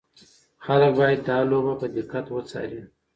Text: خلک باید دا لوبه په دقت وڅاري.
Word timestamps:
خلک 0.65 0.91
باید 0.99 1.19
دا 1.29 1.37
لوبه 1.49 1.73
په 1.81 1.85
دقت 1.97 2.25
وڅاري. 2.29 2.81